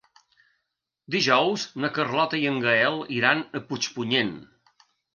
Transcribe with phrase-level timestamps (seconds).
[1.17, 4.37] Dijous na Carlota i en Gaël iran a Puigpunyent.